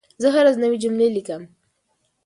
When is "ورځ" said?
0.49-0.55